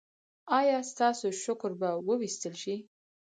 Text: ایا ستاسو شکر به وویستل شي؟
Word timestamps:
ایا 0.59 0.77
ستاسو 0.91 1.27
شکر 1.43 1.71
به 1.79 1.89
وویستل 2.07 2.53
شي؟ 2.63 2.75